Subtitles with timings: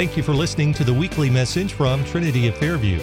[0.00, 3.00] Thank you for listening to the weekly message from Trinity of Fairview.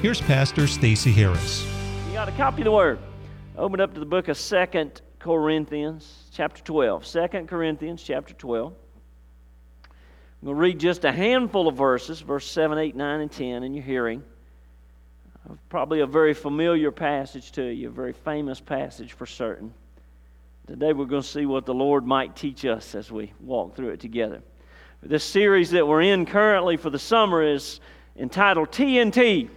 [0.00, 1.66] Here's Pastor Stacy Harris.
[2.06, 2.98] You got a copy of the Word.
[3.58, 7.04] Open up to the book of Second Corinthians, chapter 12.
[7.04, 8.72] 2 Corinthians, chapter 12.
[8.72, 9.90] I'm
[10.42, 13.74] going to read just a handful of verses, verse 7, 8, 9, and 10 in
[13.74, 14.24] your hearing.
[15.68, 19.74] Probably a very familiar passage to you, a very famous passage for certain.
[20.66, 23.90] Today we're going to see what the Lord might teach us as we walk through
[23.90, 24.40] it together.
[25.02, 27.78] This series that we're in currently for the summer is
[28.16, 29.48] entitled TNT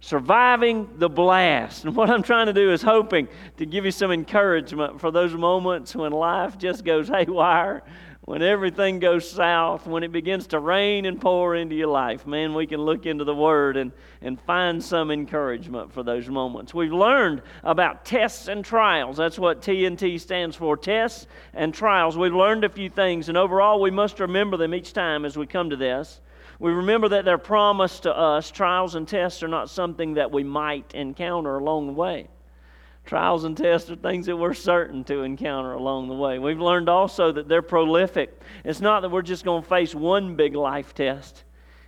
[0.00, 1.86] Surviving the Blast.
[1.86, 3.26] And what I'm trying to do is hoping
[3.56, 7.82] to give you some encouragement for those moments when life just goes haywire
[8.24, 12.54] when everything goes south, when it begins to rain and pour into your life, man,
[12.54, 13.90] we can look into the Word and,
[14.20, 16.72] and find some encouragement for those moments.
[16.72, 19.16] We've learned about tests and trials.
[19.16, 22.16] That's what TNT stands for tests and trials.
[22.16, 25.46] We've learned a few things, and overall, we must remember them each time as we
[25.48, 26.20] come to this.
[26.60, 28.52] We remember that they're promised to us.
[28.52, 32.28] Trials and tests are not something that we might encounter along the way.
[33.04, 36.38] Trials and tests are things that we're certain to encounter along the way.
[36.38, 38.40] We've learned also that they're prolific.
[38.64, 41.44] It's not that we're just going to face one big life test.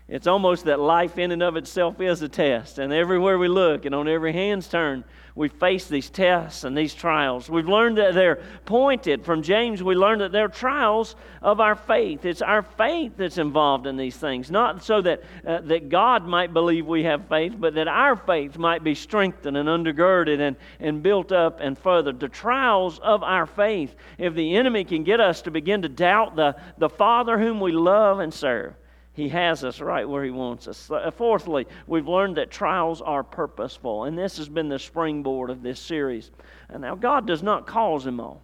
[0.06, 2.78] It's almost that life in and of itself is a test.
[2.78, 5.02] And everywhere we look and on every hand's turn,
[5.34, 7.48] we face these tests and these trials.
[7.48, 9.24] We've learned that they're pointed.
[9.24, 12.26] From James, we learned that they're trials of our faith.
[12.26, 14.50] It's our faith that's involved in these things.
[14.50, 18.58] Not so that, uh, that God might believe we have faith, but that our faith
[18.58, 22.20] might be strengthened and undergirded and, and built up and furthered.
[22.20, 23.94] The trials of our faith.
[24.18, 27.72] If the enemy can get us to begin to doubt the, the Father whom we
[27.72, 28.74] love and serve,
[29.14, 30.90] he has us right where He wants us.
[30.90, 35.62] Uh, fourthly, we've learned that trials are purposeful, and this has been the springboard of
[35.62, 36.32] this series.
[36.68, 38.42] And now, God does not cause them all,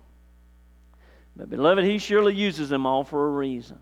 [1.37, 3.79] but beloved, He surely uses them all for a reason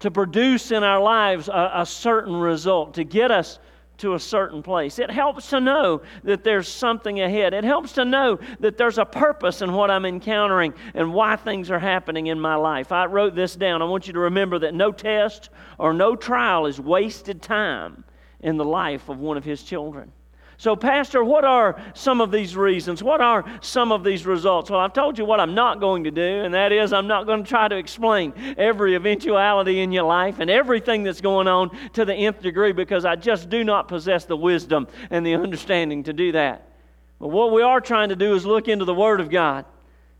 [0.00, 3.58] to produce in our lives a, a certain result, to get us
[3.98, 4.98] to a certain place.
[4.98, 7.54] It helps to know that there's something ahead.
[7.54, 11.70] It helps to know that there's a purpose in what I'm encountering and why things
[11.70, 12.92] are happening in my life.
[12.92, 13.82] I wrote this down.
[13.82, 18.04] I want you to remember that no test or no trial is wasted time
[18.40, 20.12] in the life of one of his children.
[20.58, 23.02] So, Pastor, what are some of these reasons?
[23.02, 24.70] What are some of these results?
[24.70, 27.26] Well, I've told you what I'm not going to do, and that is I'm not
[27.26, 31.76] going to try to explain every eventuality in your life and everything that's going on
[31.92, 36.04] to the nth degree because I just do not possess the wisdom and the understanding
[36.04, 36.66] to do that.
[37.18, 39.66] But what we are trying to do is look into the Word of God,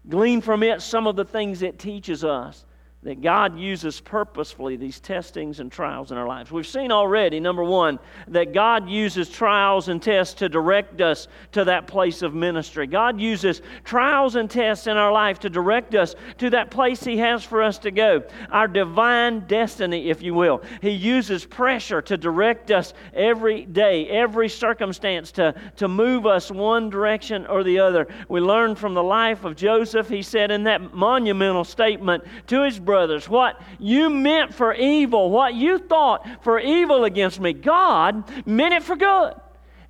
[0.06, 2.66] glean from it some of the things it teaches us
[3.06, 6.50] that God uses purposefully these testings and trials in our lives.
[6.50, 11.64] We've seen already, number one, that God uses trials and tests to direct us to
[11.66, 12.88] that place of ministry.
[12.88, 17.16] God uses trials and tests in our life to direct us to that place He
[17.18, 20.64] has for us to go, our divine destiny, if you will.
[20.82, 26.90] He uses pressure to direct us every day, every circumstance to, to move us one
[26.90, 28.08] direction or the other.
[28.28, 32.80] We learn from the life of Joseph, he said in that monumental statement to his
[32.80, 38.24] brother, brothers, what you meant for evil, what you thought for evil against me, God
[38.46, 39.34] meant it for good.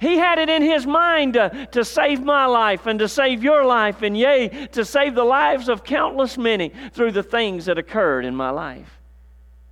[0.00, 3.64] He had it in his mind to, to save my life and to save your
[3.64, 8.24] life, and yea, to save the lives of countless many through the things that occurred
[8.24, 9.00] in my life.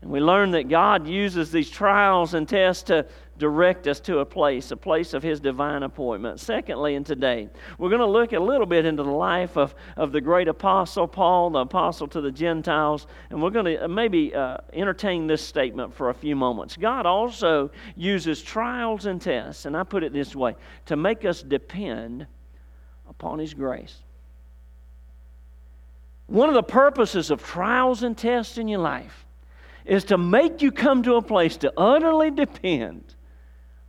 [0.00, 3.04] And we learn that God uses these trials and tests to
[3.38, 6.40] direct us to a place, a place of His divine appointment.
[6.40, 10.12] Secondly, and today, we're going to look a little bit into the life of, of
[10.12, 14.34] the great apostle Paul, the apostle to the Gentiles, and we're going to uh, maybe
[14.34, 16.76] uh, entertain this statement for a few moments.
[16.76, 20.54] God also uses trials and tests, and I put it this way,
[20.86, 22.26] to make us depend
[23.08, 24.02] upon His grace.
[26.26, 29.26] One of the purposes of trials and tests in your life
[29.84, 33.13] is to make you come to a place to utterly depend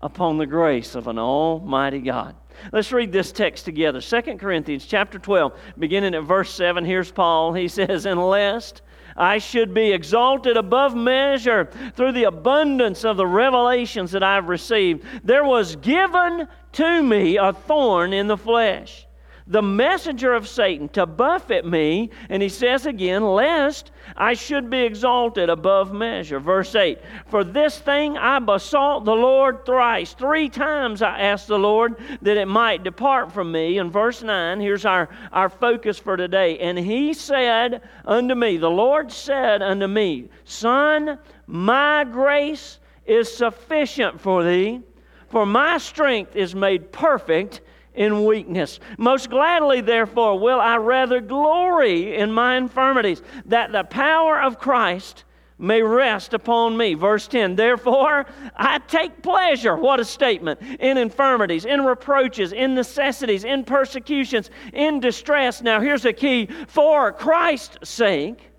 [0.05, 2.35] upon the grace of an almighty God.
[2.71, 3.99] Let's read this text together.
[3.99, 6.85] 2 Corinthians chapter 12, beginning at verse 7.
[6.85, 7.53] Here's Paul.
[7.53, 8.83] He says, "Unless
[9.17, 11.65] I should be exalted above measure
[11.95, 17.51] through the abundance of the revelations that I've received, there was given to me a
[17.51, 19.07] thorn in the flesh."
[19.47, 24.80] The messenger of Satan to buffet me, and he says again, lest I should be
[24.80, 26.39] exalted above measure.
[26.39, 30.13] Verse 8 For this thing I besought the Lord thrice.
[30.13, 33.77] Three times I asked the Lord that it might depart from me.
[33.77, 36.57] And verse 9, here's our, our focus for today.
[36.57, 44.19] And he said unto me, The Lord said unto me, Son, my grace is sufficient
[44.19, 44.81] for thee,
[45.30, 47.62] for my strength is made perfect
[47.95, 48.80] in weakness.
[48.97, 55.24] Most gladly, therefore, will I rather glory in my infirmities, that the power of Christ
[55.57, 56.94] may rest upon me.
[56.94, 58.25] Verse 10 Therefore,
[58.56, 65.00] I take pleasure, what a statement, in infirmities, in reproaches, in necessities, in persecutions, in
[65.00, 65.62] distress.
[65.62, 68.50] Now, here's a key for Christ's sake.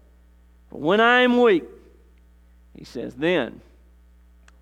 [0.71, 1.65] When I am weak,
[2.75, 3.61] he says, then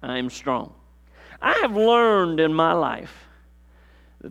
[0.03, 0.75] I am strong.
[1.41, 3.25] I have learned in my life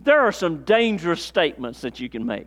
[0.02, 2.46] there are some dangerous statements that you can make.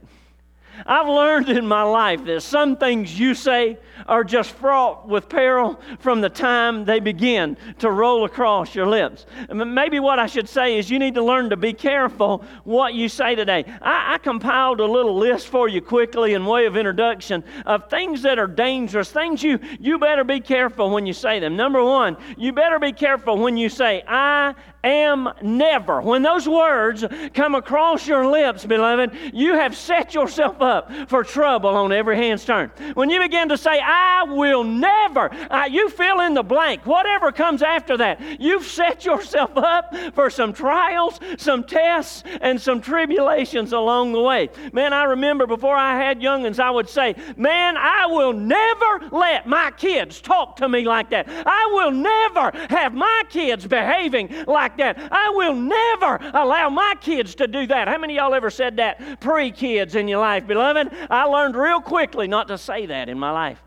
[0.86, 3.78] I've learned in my life that some things you say
[4.08, 9.26] are just fraught with peril from the time they begin to roll across your lips.
[9.52, 13.10] Maybe what I should say is you need to learn to be careful what you
[13.10, 13.66] say today.
[13.82, 18.22] I, I compiled a little list for you quickly in way of introduction of things
[18.22, 21.56] that are dangerous, things you, you better be careful when you say them.
[21.56, 24.54] Number one, you better be careful when you say, I
[24.88, 26.02] am never.
[26.02, 31.70] When those words come across your lips, beloved, you have set yourself up for trouble
[31.70, 32.72] on every hand's turn.
[32.94, 37.32] When you begin to say, I will never, uh, you fill in the blank, whatever
[37.32, 43.74] comes after that, you've set yourself up for some trials, some tests, and some tribulations
[43.74, 44.50] along the way.
[44.74, 49.48] Man, I remember before I had youngins, I would say, Man, I will never let
[49.48, 51.28] my kids talk to me like that.
[51.30, 54.98] I will never have my kids behaving like that.
[55.12, 57.88] I will never allow my kids to do that.
[57.88, 60.90] How many y'all ever said that pre kids in your life, beloved?
[61.10, 63.62] I learned real quickly not to say that in my life.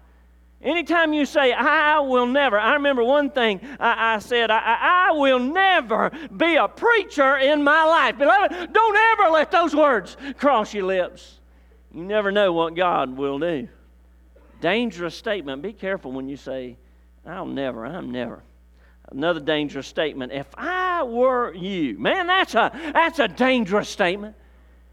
[0.62, 5.12] Anytime you say, I will never, I remember one thing I, I said, I, I,
[5.12, 8.18] will never be a preacher in my life.
[8.18, 11.38] Beloved, don't ever let those words cross your lips.
[11.94, 13.68] You never know what God will do.
[14.60, 15.62] Dangerous statement.
[15.62, 16.76] Be careful when you say,
[17.24, 18.42] I'll never, I'm never.
[19.10, 20.32] Another dangerous statement.
[20.32, 24.36] If I were you, man, that's a, that's a dangerous statement.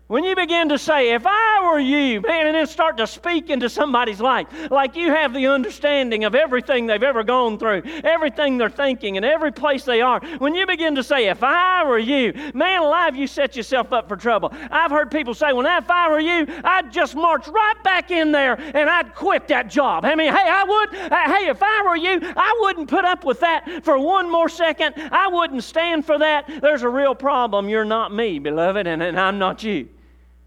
[0.07, 3.49] When you begin to say, if I were you, man, and then start to speak
[3.49, 8.57] into somebody's life, like you have the understanding of everything they've ever gone through, everything
[8.57, 11.97] they're thinking, and every place they are, when you begin to say, if I were
[11.97, 14.53] you, man alive, you set yourself up for trouble.
[14.71, 18.09] I've heard people say, well, now if I were you, I'd just march right back
[18.09, 20.05] in there and I'd quit that job.
[20.05, 23.25] I mean, hey, I would, uh, hey, if I were you, I wouldn't put up
[23.25, 24.93] with that for one more second.
[25.11, 26.49] I wouldn't stand for that.
[26.61, 27.67] There's a real problem.
[27.67, 29.89] You're not me, beloved, and, and I'm not you.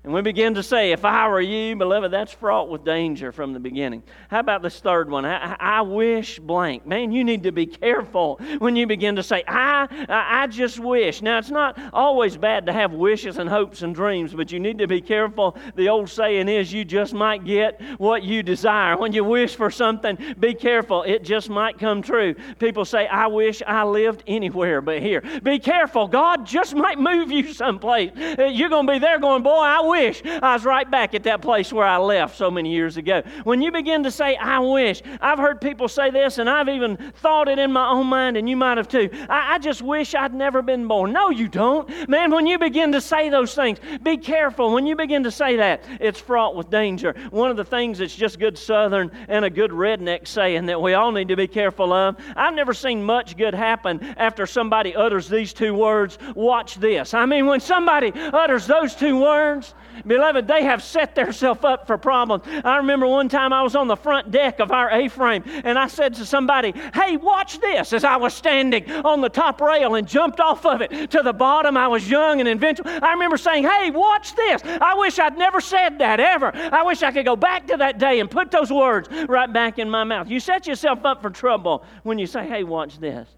[0.03, 3.53] And we begin to say, if I were you, beloved, that's fraught with danger from
[3.53, 4.03] the beginning.
[4.31, 5.27] How about this third one?
[5.27, 6.87] I, I wish blank.
[6.87, 11.21] Man, you need to be careful when you begin to say, I, I just wish.
[11.21, 14.79] Now, it's not always bad to have wishes and hopes and dreams, but you need
[14.79, 15.55] to be careful.
[15.77, 18.97] The old saying is, you just might get what you desire.
[18.97, 21.03] When you wish for something, be careful.
[21.03, 22.35] It just might come true.
[22.59, 25.23] People say, I wish I lived anywhere but here.
[25.43, 26.09] Be careful.
[26.09, 28.13] God just might move you someplace.
[28.17, 31.43] You're going to be there going, boy, I wish I was right back at that
[31.43, 33.23] place where I left so many years ago.
[33.45, 36.97] When you begin to say, I wish, I've heard people say this, and I've even
[37.17, 39.11] thought it in my own mind, and you might have too.
[39.29, 41.13] I, I just wish I'd never been born.
[41.13, 42.09] No, you don't.
[42.09, 44.73] Man, when you begin to say those things, be careful.
[44.73, 47.15] When you begin to say that, it's fraught with danger.
[47.31, 50.95] One of the things that's just good Southern and a good redneck saying that we
[50.95, 55.29] all need to be careful of, I've never seen much good happen after somebody utters
[55.29, 57.15] these two words, watch this.
[57.15, 59.75] I mean, when somebody utters those two words,
[60.07, 62.45] Beloved, they have set themselves up for problems.
[62.65, 65.79] I remember one time I was on the front deck of our A frame and
[65.79, 69.95] I said to somebody, Hey, watch this, as I was standing on the top rail
[69.95, 71.77] and jumped off of it to the bottom.
[71.77, 72.87] I was young and inventive.
[72.87, 74.63] I remember saying, Hey, watch this.
[74.65, 76.53] I wish I'd never said that ever.
[76.55, 79.79] I wish I could go back to that day and put those words right back
[79.79, 80.29] in my mouth.
[80.29, 83.29] You set yourself up for trouble when you say, Hey, watch this.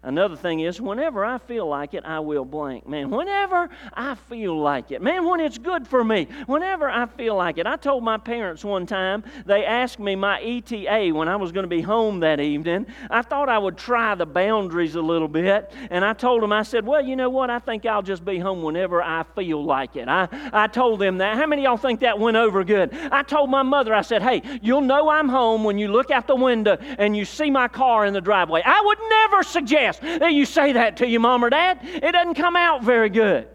[0.00, 2.86] Another thing is, whenever I feel like it, I will blank.
[2.86, 7.34] Man, whenever I feel like it, man, when it's good for me, whenever I feel
[7.34, 7.66] like it.
[7.66, 11.64] I told my parents one time, they asked me my ETA when I was going
[11.64, 12.86] to be home that evening.
[13.10, 16.62] I thought I would try the boundaries a little bit, and I told them, I
[16.62, 17.50] said, Well, you know what?
[17.50, 20.08] I think I'll just be home whenever I feel like it.
[20.08, 21.36] I, I told them that.
[21.36, 22.94] How many of y'all think that went over good?
[23.10, 26.28] I told my mother, I said, Hey, you'll know I'm home when you look out
[26.28, 28.62] the window and you see my car in the driveway.
[28.64, 31.80] I would never suggest that you say that to your mom or dad.
[31.82, 33.48] It doesn't come out very good.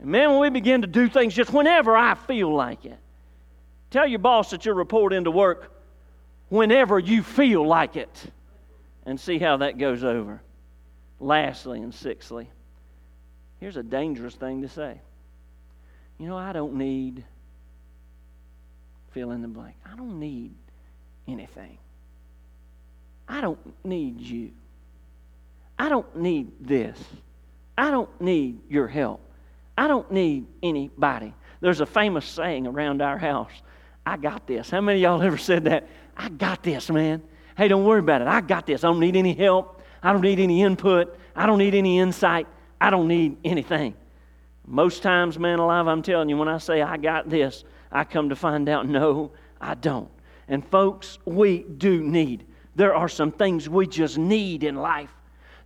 [0.00, 2.98] And man, when we begin to do things just whenever I feel like it,
[3.90, 5.72] tell your boss that you're reporting to work
[6.48, 8.30] whenever you feel like it
[9.06, 10.42] and see how that goes over.
[11.20, 12.48] Lastly and sixthly,
[13.60, 15.00] here's a dangerous thing to say.
[16.18, 17.24] You know, I don't need
[19.12, 19.74] fill in the blank.
[19.84, 20.54] I don't need
[21.26, 21.78] anything.
[23.28, 24.50] I don't need you.
[25.80, 26.98] I don't need this.
[27.78, 29.22] I don't need your help.
[29.78, 31.32] I don't need anybody.
[31.62, 33.50] There's a famous saying around our house
[34.04, 34.68] I got this.
[34.68, 35.88] How many y'all ever said that?
[36.18, 37.22] I got this, man.
[37.56, 38.28] Hey, don't worry about it.
[38.28, 38.84] I got this.
[38.84, 39.80] I don't need any help.
[40.02, 41.18] I don't need any input.
[41.34, 42.46] I don't need any insight.
[42.78, 43.94] I don't need anything.
[44.66, 48.28] Most times, man alive, I'm telling you, when I say I got this, I come
[48.28, 50.10] to find out no, I don't.
[50.46, 52.44] And folks, we do need.
[52.76, 55.10] There are some things we just need in life.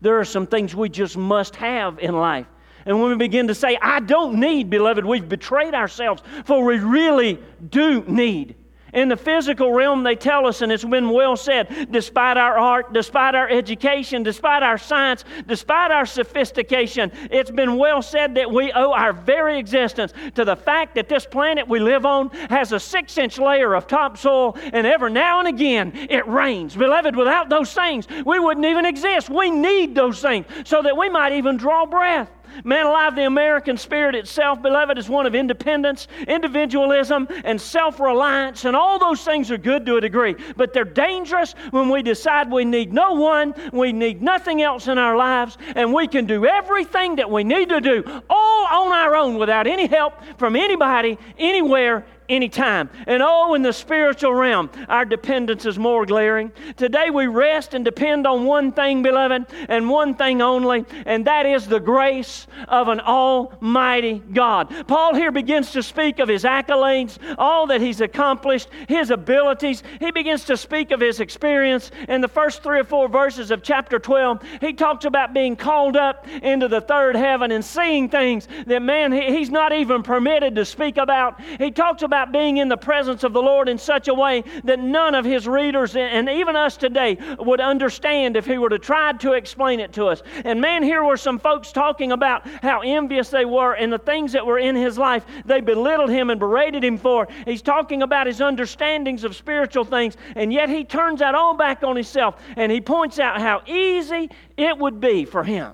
[0.05, 2.47] There are some things we just must have in life.
[2.85, 6.77] And when we begin to say, I don't need, beloved, we've betrayed ourselves, for we
[6.77, 7.39] really
[7.71, 8.55] do need.
[8.95, 12.93] In the physical realm, they tell us, and it's been well said, despite our art,
[12.93, 18.73] despite our education, despite our science, despite our sophistication, it's been well said that we
[18.73, 22.81] owe our very existence to the fact that this planet we live on has a
[22.81, 26.77] six inch layer of topsoil, and every now and again it rains.
[26.77, 29.29] Beloved, without those things, we wouldn't even exist.
[29.29, 32.31] We need those things so that we might even draw breath.
[32.63, 38.65] Man alive, the American spirit itself, beloved, is one of independence, individualism, and self reliance,
[38.65, 40.37] and all those things are good to a degree.
[40.57, 44.99] But they're dangerous when we decide we need no one, we need nothing else in
[44.99, 49.17] our lives, and we can do everything that we need to do all on our
[49.17, 52.91] own without any help from anybody, anywhere, anytime.
[53.07, 56.53] And oh, in the spiritual realm, our dependence is more glaring.
[56.77, 61.47] Today we rest and depend on one thing, beloved, and one thing only, and that
[61.47, 64.73] is the grace of an almighty God.
[64.87, 69.83] Paul here begins to speak of his accolades, all that he's accomplished, his abilities.
[70.01, 71.91] He begins to speak of his experience.
[72.09, 75.97] In the first three or four verses of chapter 12, he talks about being called
[75.97, 80.65] up into the third heaven and seeing things that man, he's not even permitted to
[80.65, 81.41] speak about.
[81.59, 84.45] He talks about about being in the presence of the Lord in such a way
[84.63, 88.79] that none of his readers and even us today would understand if he were to
[88.79, 90.23] try to explain it to us.
[90.45, 94.31] And man, here were some folks talking about how envious they were and the things
[94.31, 97.27] that were in his life they belittled him and berated him for.
[97.47, 101.83] He's talking about his understandings of spiritual things, and yet he turns that all back
[101.83, 105.73] on himself and he points out how easy it would be for him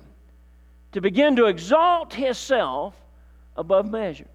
[0.92, 2.94] to begin to exalt himself
[3.56, 4.26] above measure.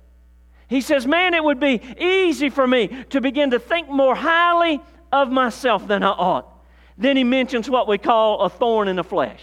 [0.67, 4.81] He says, Man, it would be easy for me to begin to think more highly
[5.12, 6.48] of myself than I ought.
[6.98, 9.41] Then he mentions what we call a thorn in the flesh.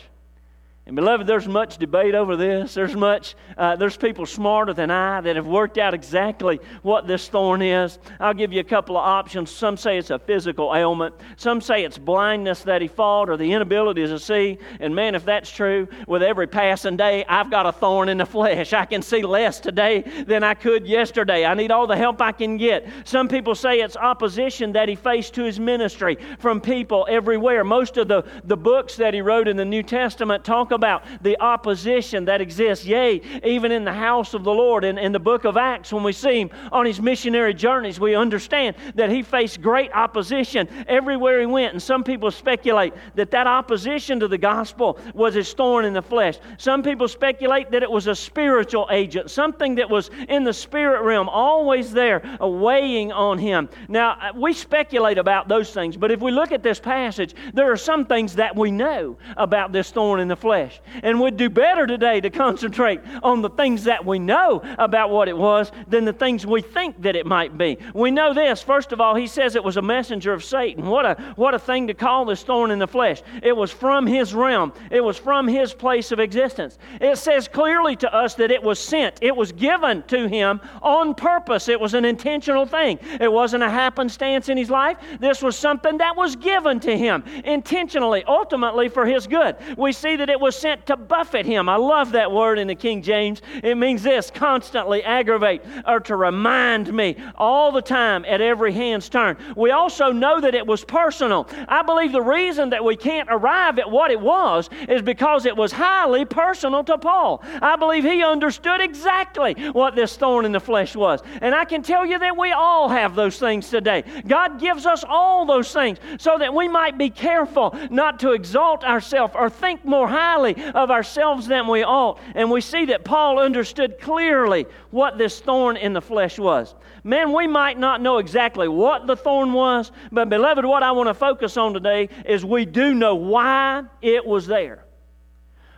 [0.84, 2.74] And beloved, there's much debate over this.
[2.74, 7.28] There's much, uh, there's people smarter than I that have worked out exactly what this
[7.28, 8.00] thorn is.
[8.18, 9.52] I'll give you a couple of options.
[9.52, 11.14] Some say it's a physical ailment.
[11.36, 14.58] Some say it's blindness that he fought or the inability to see.
[14.80, 18.26] And man, if that's true, with every passing day, I've got a thorn in the
[18.26, 18.72] flesh.
[18.72, 21.46] I can see less today than I could yesterday.
[21.46, 22.88] I need all the help I can get.
[23.04, 27.62] Some people say it's opposition that he faced to his ministry from people everywhere.
[27.62, 31.40] Most of the, the books that he wrote in the New Testament talk about the
[31.40, 34.84] opposition that exists, yea, even in the house of the Lord.
[34.84, 38.14] In, in the book of Acts, when we see him on his missionary journeys, we
[38.14, 41.72] understand that he faced great opposition everywhere he went.
[41.72, 46.02] And some people speculate that that opposition to the gospel was his thorn in the
[46.02, 46.38] flesh.
[46.58, 51.02] Some people speculate that it was a spiritual agent, something that was in the spirit
[51.02, 53.68] realm, always there, weighing on him.
[53.88, 57.76] Now, we speculate about those things, but if we look at this passage, there are
[57.76, 60.80] some things that we know about this thorn in the flesh flesh.
[61.02, 65.28] And would do better today to concentrate on the things that we know about what
[65.28, 67.78] it was than the things we think that it might be.
[67.94, 68.62] We know this.
[68.62, 70.86] First of all, he says it was a messenger of Satan.
[70.86, 73.22] What a, what a thing to call this thorn in the flesh.
[73.42, 76.78] It was from his realm, it was from his place of existence.
[77.00, 81.14] It says clearly to us that it was sent, it was given to him on
[81.14, 81.68] purpose.
[81.68, 82.98] It was an intentional thing.
[83.20, 84.98] It wasn't a happenstance in his life.
[85.20, 89.56] This was something that was given to him intentionally, ultimately for his good.
[89.76, 91.66] We see that it was was sent to buffet him.
[91.66, 93.40] I love that word in the King James.
[93.62, 99.08] It means this constantly aggravate or to remind me all the time at every hand's
[99.08, 99.38] turn.
[99.56, 101.48] We also know that it was personal.
[101.68, 105.56] I believe the reason that we can't arrive at what it was is because it
[105.56, 107.42] was highly personal to Paul.
[107.62, 111.22] I believe he understood exactly what this thorn in the flesh was.
[111.40, 114.04] And I can tell you that we all have those things today.
[114.26, 118.84] God gives us all those things so that we might be careful not to exalt
[118.84, 122.18] ourselves or think more highly highly of ourselves than we ought.
[122.34, 126.74] And we see that Paul understood clearly what this thorn in the flesh was.
[127.04, 131.08] Man, we might not know exactly what the thorn was, but beloved, what I want
[131.08, 134.84] to focus on today is we do know why it was there.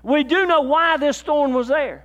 [0.03, 2.05] We do know why this thorn was there.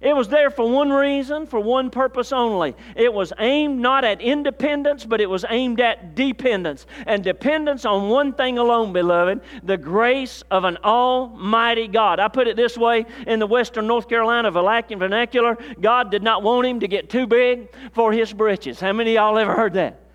[0.00, 2.76] It was there for one reason, for one purpose only.
[2.94, 6.86] It was aimed not at independence, but it was aimed at dependence.
[7.06, 12.20] And dependence on one thing alone, beloved the grace of an almighty God.
[12.20, 16.66] I put it this way in the Western North Carolina vernacular God did not want
[16.66, 18.78] him to get too big for his britches.
[18.78, 20.05] How many of y'all ever heard that?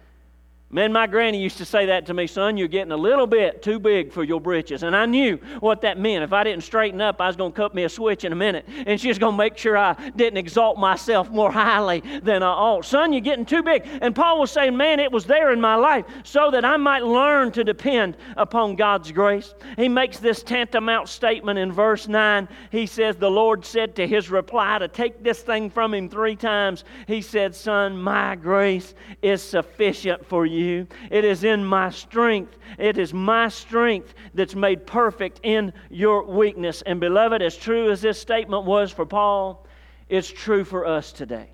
[0.73, 3.61] Man, my granny used to say that to me, son, you're getting a little bit
[3.61, 4.83] too big for your britches.
[4.83, 6.23] And I knew what that meant.
[6.23, 8.37] If I didn't straighten up, I was going to cut me a switch in a
[8.37, 8.65] minute.
[8.85, 12.51] And she was going to make sure I didn't exalt myself more highly than I
[12.51, 12.85] ought.
[12.85, 13.85] Son, you're getting too big.
[14.01, 17.03] And Paul was saying, man, it was there in my life so that I might
[17.03, 19.53] learn to depend upon God's grace.
[19.75, 22.47] He makes this tantamount statement in verse 9.
[22.71, 26.37] He says, The Lord said to his reply to take this thing from him three
[26.37, 26.85] times.
[27.07, 30.87] He said, Son, my grace is sufficient for you you.
[31.09, 32.55] It is in my strength.
[32.77, 36.81] It is my strength that's made perfect in your weakness.
[36.83, 39.65] And, beloved, as true as this statement was for Paul,
[40.09, 41.49] it's true for us today.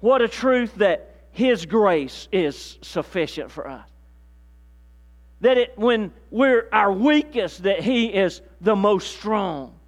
[0.00, 3.88] What a truth that His grace is sufficient for us.
[5.40, 9.78] That it, when we're our weakest, that He is the most strong.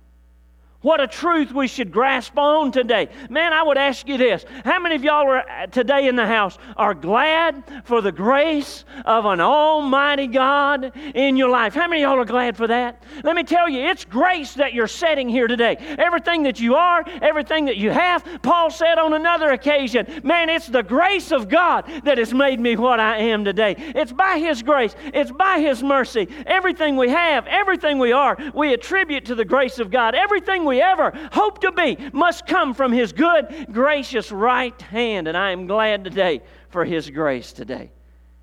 [0.85, 3.09] What a truth we should grasp on today.
[3.31, 4.45] Man, I would ask you this.
[4.67, 8.85] How many of y'all are uh, today in the house are glad for the grace
[9.07, 11.73] of an almighty God in your life?
[11.73, 13.03] How many of y'all are glad for that?
[13.23, 15.77] Let me tell you, it's grace that you're setting here today.
[15.99, 20.67] Everything that you are, everything that you have, Paul said on another occasion, man, it's
[20.67, 23.75] the grace of God that has made me what I am today.
[23.79, 26.29] It's by His grace, it's by His mercy.
[26.45, 30.15] Everything we have, everything we are, we attribute to the grace of God.
[30.15, 35.29] Everything we we ever hope to be must come from His good, gracious right hand.
[35.29, 37.93] And I am glad today for His grace today.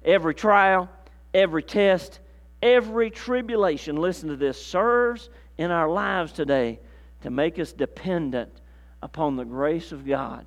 [0.05, 0.89] Every trial,
[1.33, 2.21] every test,
[2.61, 6.79] every tribulation, listen to this, serves in our lives today
[7.23, 8.61] to make us dependent
[9.01, 10.45] upon the grace of God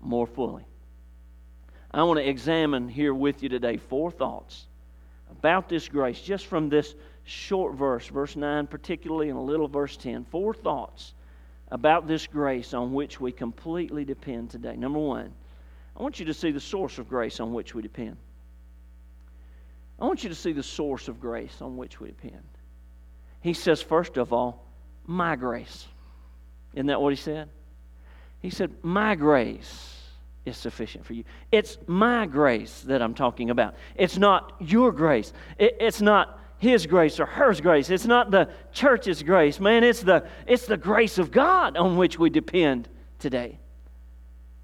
[0.00, 0.64] more fully.
[1.92, 4.66] I want to examine here with you today four thoughts
[5.30, 9.96] about this grace, just from this short verse, verse 9 particularly, and a little verse
[9.96, 10.24] 10.
[10.24, 11.14] Four thoughts
[11.70, 14.76] about this grace on which we completely depend today.
[14.76, 15.32] Number one,
[15.96, 18.16] I want you to see the source of grace on which we depend.
[20.00, 22.42] I want you to see the source of grace on which we depend.
[23.40, 24.64] He says, first of all,
[25.06, 25.86] my grace.
[26.74, 27.48] Isn't that what he said?
[28.40, 29.96] He said, My grace
[30.44, 31.24] is sufficient for you.
[31.52, 33.74] It's my grace that I'm talking about.
[33.94, 35.32] It's not your grace.
[35.58, 37.90] it's not his grace or hers grace.
[37.90, 39.82] It's not the church's grace, man.
[39.82, 43.58] It's the, it's the grace of God on which we depend today.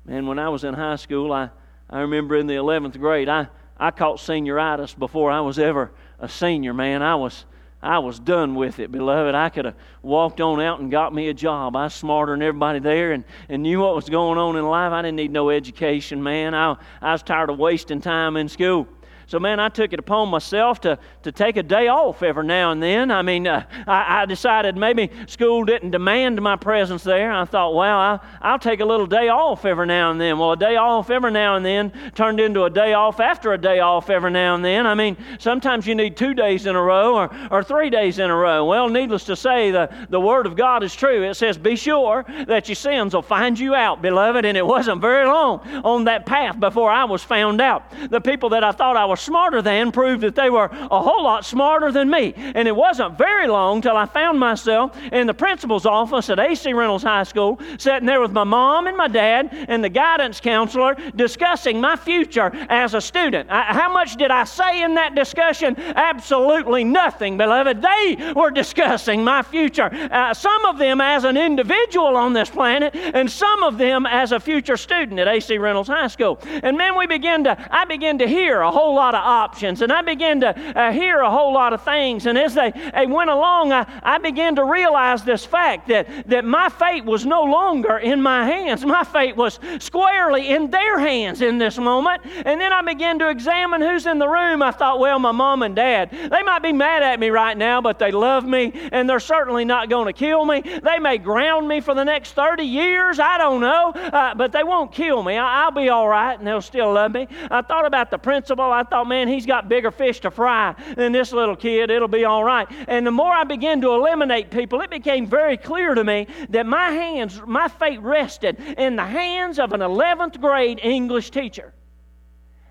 [0.05, 1.51] Man, when I was in high school, I,
[1.91, 6.29] I remember in the 11th grade, I, I caught senioritis before I was ever a
[6.29, 7.03] senior, man.
[7.03, 7.45] I was,
[7.83, 9.35] I was done with it, beloved.
[9.35, 11.75] I could have walked on out and got me a job.
[11.75, 14.93] I was smarter than everybody there and, and knew what was going on in life.
[14.93, 16.55] I didn't need no education, man.
[16.55, 18.87] I, I was tired of wasting time in school.
[19.29, 22.71] So, man, I took it upon myself to, to take a day off every now
[22.71, 23.11] and then.
[23.11, 27.31] I mean, uh, I, I, decided maybe school didn't demand my presence there.
[27.31, 30.39] I thought, well, I'll, I'll take a little day off every now and then.
[30.39, 33.59] Well, a day off every now and then turned into a day off after a
[33.59, 34.87] day off every now and then.
[34.87, 38.31] I mean, sometimes you need two days in a row or, or three days in
[38.31, 38.65] a row.
[38.65, 41.25] Well, needless to say, the, the Word of God is true.
[41.25, 44.47] It says, be sure that your sins will find you out, beloved.
[44.47, 47.83] And it wasn't very long on that path before I was found out.
[48.09, 51.18] The people that I thought I was smarter than proved that they were a whole
[51.23, 52.35] lot smarter than me.
[52.37, 56.73] And it wasn't very long till I found myself in the principal's office at AC
[56.73, 60.97] Reynolds High School, sitting there with my mom and my dad and the guidance counselor
[61.17, 63.51] discussing my future as a student.
[63.51, 65.77] I, how much did I say in that discussion?
[65.79, 67.83] Absolutely nothing, beloved.
[67.83, 69.91] They were discussing my future.
[69.93, 74.33] Uh, some of them as an individual on this planet, and some of them as
[74.33, 76.39] a future student at AC Reynolds High School.
[76.63, 79.83] And man, we began to, I began to hear a whole lot of options.
[79.83, 82.27] And I began to uh, hear a whole lot of things.
[82.27, 86.45] And as they, they went along, I, I began to realize this fact that, that
[86.45, 88.85] my fate was no longer in my hands.
[88.85, 92.23] My fate was squarely in their hands in this moment.
[92.45, 94.63] And then I began to examine who's in the room.
[94.63, 97.81] I thought, well, my mom and dad, they might be mad at me right now,
[97.81, 100.61] but they love me, and they're certainly not going to kill me.
[100.61, 103.19] They may ground me for the next 30 years.
[103.19, 105.37] I don't know, uh, but they won't kill me.
[105.37, 107.27] I, will be all right, and they'll still love me.
[107.51, 108.65] I thought about the principal.
[108.65, 111.91] I thought, thought, man, he's got bigger fish to fry than this little kid.
[111.91, 112.69] It'll be all right.
[112.87, 116.67] And the more I began to eliminate people, it became very clear to me that
[116.67, 121.73] my hands, my fate rested in the hands of an 11th grade English teacher.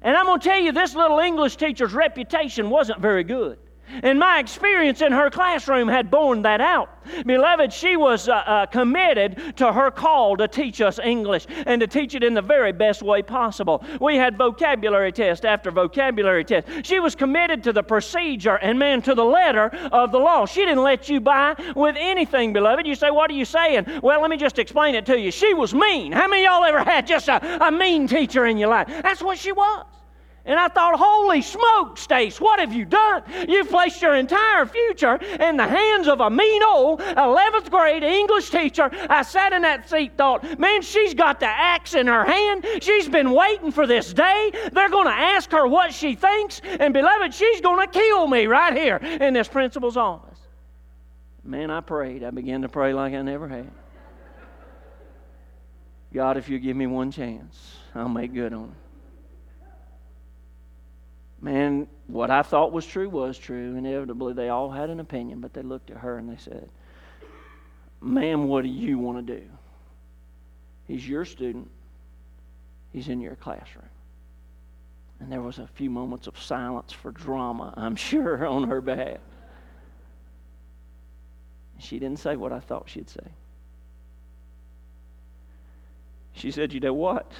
[0.02, 3.58] And I'm going to tell you, this little English teacher's reputation wasn't very good.
[4.04, 6.90] And my experience in her classroom had borne that out.
[7.26, 11.88] Beloved, she was uh, uh, committed to her call to teach us English and to
[11.88, 13.84] teach it in the very best way possible.
[14.02, 16.68] We had vocabulary test after vocabulary test.
[16.84, 20.46] She was committed to the procedure and, man, to the letter of the law.
[20.46, 22.86] She didn't let you by with anything, beloved.
[22.86, 23.86] You say, What are you saying?
[24.04, 25.32] Well, let me just explain it to you.
[25.32, 26.12] She was mean.
[26.12, 28.88] How many of y'all ever had just a, a mean teacher in your life?
[28.88, 29.86] That's what she was.
[30.48, 33.22] And I thought, holy smoke, Stace, what have you done?
[33.50, 38.50] You've placed your entire future in the hands of a mean old 11th grade English
[38.50, 38.90] teacher.
[39.10, 42.66] I sat in that seat, thought, man, she's got the axe in her hand.
[42.80, 44.52] She's been waiting for this day.
[44.72, 46.62] They're going to ask her what she thinks.
[46.64, 50.40] And beloved, she's going to kill me right here in this principal's office.
[51.44, 52.24] Man, I prayed.
[52.24, 53.70] I began to pray like I never had.
[56.14, 58.87] God, if you give me one chance, I'll make good on it.
[61.40, 63.76] Man, what I thought was true was true.
[63.76, 66.70] Inevitably, they all had an opinion, but they looked at her and they said,
[68.02, 69.44] Ma'am, what do you want to do?
[70.88, 71.70] He's your student,
[72.92, 73.86] he's in your classroom.
[75.20, 79.18] And there was a few moments of silence for drama, I'm sure, on her behalf.
[81.80, 83.28] She didn't say what I thought she'd say.
[86.34, 87.32] She said, You know what?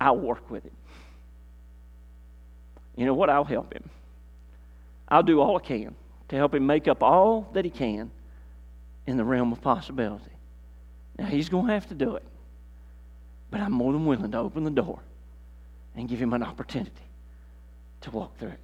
[0.00, 0.72] I'll work with him.
[2.96, 3.30] You know what?
[3.30, 3.88] I'll help him.
[5.08, 5.94] I'll do all I can
[6.28, 8.10] to help him make up all that he can
[9.06, 10.30] in the realm of possibility.
[11.18, 12.24] Now, he's going to have to do it.
[13.50, 15.00] But I'm more than willing to open the door
[15.94, 16.90] and give him an opportunity
[18.00, 18.60] to walk through it.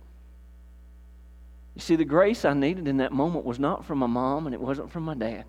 [1.75, 4.55] You see, the grace I needed in that moment was not from my mom and
[4.55, 5.45] it wasn't from my dad.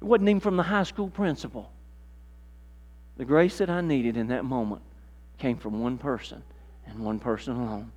[0.00, 1.70] It wasn't even from the high school principal.
[3.16, 4.82] The grace that I needed in that moment
[5.38, 6.42] came from one person
[6.86, 7.92] and one person alone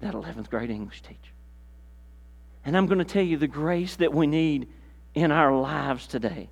[0.00, 1.18] that 11th grade English teacher.
[2.64, 4.68] And I'm going to tell you the grace that we need
[5.14, 6.48] in our lives today.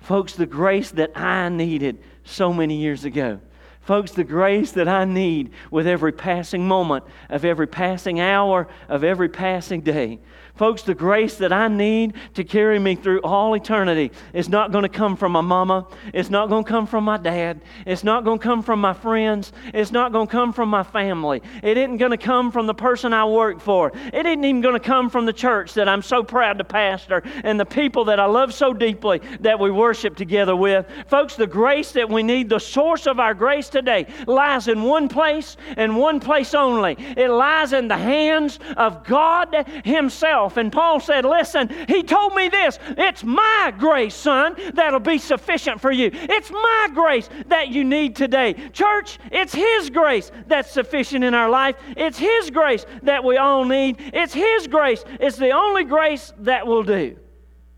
[0.00, 3.40] Folks, the grace that I needed so many years ago
[3.88, 9.02] Folks, the grace that I need with every passing moment of every passing hour of
[9.02, 10.18] every passing day
[10.58, 14.82] Folks, the grace that I need to carry me through all eternity is not going
[14.82, 15.86] to come from my mama.
[16.12, 17.60] It's not going to come from my dad.
[17.86, 19.52] It's not going to come from my friends.
[19.72, 21.42] It's not going to come from my family.
[21.62, 23.92] It isn't going to come from the person I work for.
[24.12, 27.22] It isn't even going to come from the church that I'm so proud to pastor
[27.44, 30.86] and the people that I love so deeply that we worship together with.
[31.06, 35.08] Folks, the grace that we need, the source of our grace today, lies in one
[35.08, 36.96] place and one place only.
[37.16, 40.56] It lies in the hands of God Himself himself.
[40.56, 45.80] And Paul said, Listen, he told me this it's my grace, son, that'll be sufficient
[45.80, 46.10] for you.
[46.12, 48.54] It's my grace that you need today.
[48.72, 51.76] Church, it's his grace that's sufficient in our life.
[51.96, 53.96] It's his grace that we all need.
[53.98, 55.04] It's his grace.
[55.20, 57.16] It's the only grace that will do.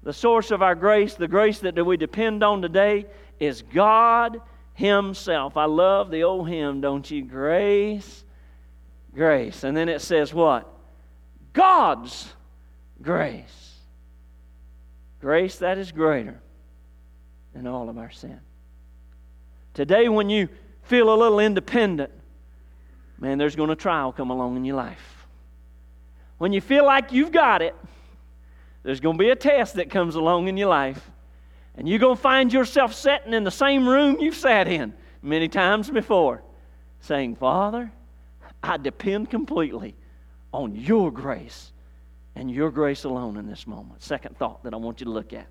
[0.03, 3.07] The source of our grace, the grace that we depend on today,
[3.39, 4.41] is God
[4.73, 5.59] Himself.
[5.59, 7.23] I love the old hymn, don't you?
[7.23, 8.25] Grace,
[9.15, 9.63] grace.
[9.63, 10.67] And then it says what?
[11.53, 12.33] God's
[13.03, 13.75] grace.
[15.21, 16.41] Grace that is greater
[17.55, 18.41] than all of our sin.
[19.75, 20.49] Today, when you
[20.85, 22.11] feel a little independent,
[23.19, 25.27] man, there's going to trial come along in your life.
[26.39, 27.75] When you feel like you've got it,
[28.83, 31.11] there's going to be a test that comes along in your life.
[31.77, 35.49] And you're going to find yourself sitting in the same room you've sat in many
[35.49, 36.43] times before,
[37.01, 37.93] saying, Father,
[38.63, 39.95] I depend completely
[40.53, 41.73] on your grace
[42.35, 44.03] and your grace alone in this moment.
[44.03, 45.47] Second thought that I want you to look at.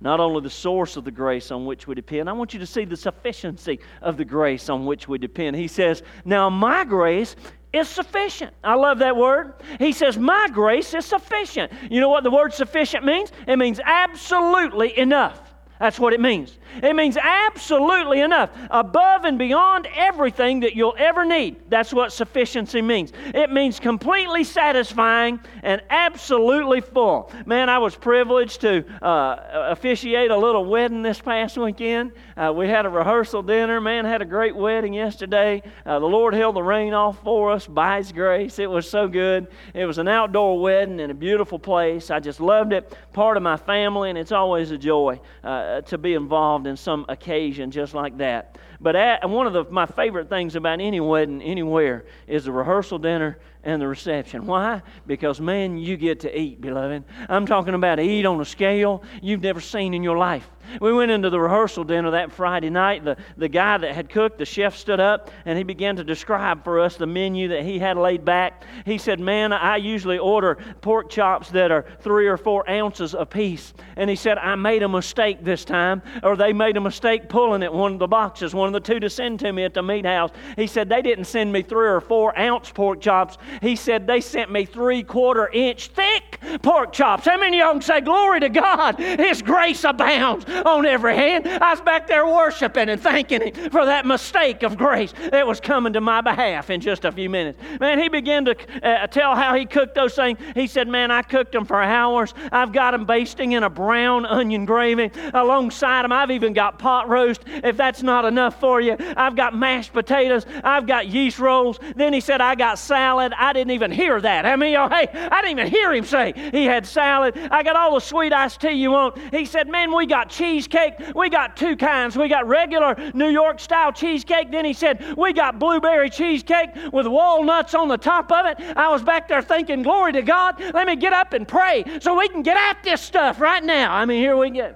[0.00, 2.66] Not only the source of the grace on which we depend, I want you to
[2.66, 5.56] see the sufficiency of the grace on which we depend.
[5.56, 7.34] He says, Now my grace
[7.72, 8.54] is sufficient.
[8.62, 9.54] I love that word.
[9.80, 11.72] He says, My grace is sufficient.
[11.90, 13.32] You know what the word sufficient means?
[13.48, 15.47] It means absolutely enough.
[15.78, 16.58] That's what it means.
[16.82, 21.56] It means absolutely enough, above and beyond everything that you'll ever need.
[21.70, 23.12] That's what sufficiency means.
[23.34, 27.32] It means completely satisfying and absolutely full.
[27.46, 32.12] Man, I was privileged to uh, officiate a little wedding this past weekend.
[32.36, 33.80] Uh, we had a rehearsal dinner.
[33.80, 35.62] Man, had a great wedding yesterday.
[35.86, 38.58] Uh, the Lord held the rain off for us by His grace.
[38.58, 39.46] It was so good.
[39.74, 42.10] It was an outdoor wedding in a beautiful place.
[42.10, 42.96] I just loved it.
[43.12, 45.20] Part of my family, and it's always a joy
[45.68, 48.56] uh, to be involved in some occasion just like that.
[48.80, 52.98] But at, one of the, my favorite things about any wedding anywhere is the rehearsal
[52.98, 54.46] dinner and the reception.
[54.46, 54.80] Why?
[55.06, 57.04] Because, man, you get to eat, beloved.
[57.28, 60.48] I'm talking about eat on a scale you've never seen in your life.
[60.80, 63.04] We went into the rehearsal dinner that Friday night.
[63.04, 66.62] The, the guy that had cooked, the chef, stood up and he began to describe
[66.62, 68.64] for us the menu that he had laid back.
[68.84, 73.24] He said, Man, I usually order pork chops that are three or four ounces a
[73.24, 73.72] piece.
[73.96, 77.62] And he said, I made a mistake this time, or they made a mistake pulling
[77.62, 79.82] at one of the boxes, one of the two to send to me at the
[79.82, 80.30] meat house.
[80.56, 83.38] He said, They didn't send me three or four ounce pork chops.
[83.60, 87.26] He said, They sent me three quarter inch thick pork chops.
[87.26, 91.46] How many of y'all can say, Glory to God, His grace abounds on every hand?
[91.46, 95.60] I was back there worshiping and thanking Him for that mistake of grace that was
[95.60, 97.58] coming to my behalf in just a few minutes.
[97.80, 100.38] Man, he began to uh, tell how he cooked those things.
[100.54, 102.34] He said, Man, I cooked them for hours.
[102.52, 105.10] I've got them basting in a brown onion gravy.
[105.34, 107.42] Alongside them, I've even got pot roast.
[107.46, 110.46] If that's not enough for you, I've got mashed potatoes.
[110.64, 111.78] I've got yeast rolls.
[111.96, 113.32] Then he said, I got salad.
[113.52, 114.46] Didn't even hear that.
[114.46, 117.36] I mean, y'all, hey, I didn't even hear him say he had salad.
[117.50, 119.18] I got all the sweet iced tea you want.
[119.32, 120.94] He said, Man, we got cheesecake.
[121.14, 122.16] We got two kinds.
[122.16, 124.50] We got regular New York style cheesecake.
[124.50, 128.60] Then he said, We got blueberry cheesecake with walnuts on the top of it.
[128.76, 130.60] I was back there thinking, Glory to God.
[130.74, 133.94] Let me get up and pray so we can get at this stuff right now.
[133.94, 134.74] I mean, here we go.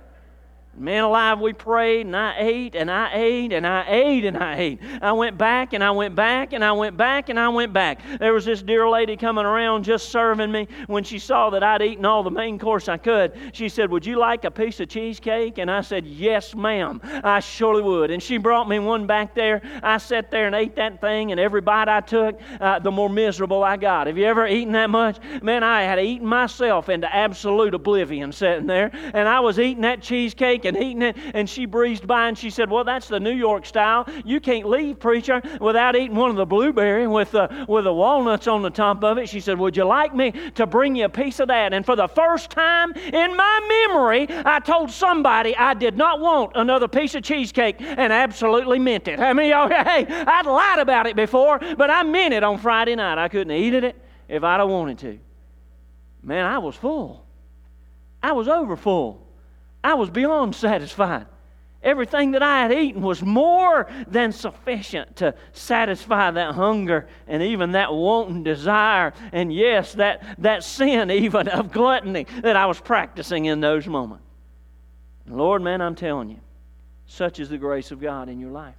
[0.74, 4.56] Man alive, we prayed and I ate and I ate and I ate and I
[4.56, 4.80] ate.
[5.02, 8.00] I went back and I went back and I went back and I went back.
[8.18, 10.68] There was this dear lady coming around just serving me.
[10.86, 14.06] When she saw that I'd eaten all the main course I could, she said, Would
[14.06, 15.58] you like a piece of cheesecake?
[15.58, 17.02] And I said, Yes, ma'am.
[17.22, 18.10] I surely would.
[18.10, 19.60] And she brought me one back there.
[19.82, 23.10] I sat there and ate that thing, and every bite I took, uh, the more
[23.10, 24.06] miserable I got.
[24.06, 25.18] Have you ever eaten that much?
[25.42, 28.90] Man, I had eaten myself into absolute oblivion sitting there.
[29.12, 31.16] And I was eating that cheesecake and eating it.
[31.34, 34.08] And she breezed by and she said, Well, that's the New York style.
[34.24, 38.46] You can't leave, preacher, without eating one of the blueberry with the, with the walnuts
[38.46, 39.28] on the top of it.
[39.28, 41.72] She said, Would you like me to bring you a piece of that?
[41.72, 46.52] And for the first time in my memory, I told somebody I did not want
[46.54, 49.20] another piece of cheesecake and absolutely meant it.
[49.20, 53.18] I mean, hey, I'd lied about it before, but I meant it on Friday night.
[53.18, 53.96] I couldn't eaten it
[54.28, 55.18] if I'd have wanted to.
[56.22, 57.26] Man, I was full.
[58.22, 59.21] I was over full.
[59.84, 61.26] I was beyond satisfied.
[61.82, 67.72] Everything that I had eaten was more than sufficient to satisfy that hunger and even
[67.72, 73.46] that wanting desire, and yes, that, that sin even of gluttony that I was practicing
[73.46, 74.24] in those moments.
[75.26, 76.40] Lord, man, I'm telling you,
[77.06, 78.74] such is the grace of God in your life.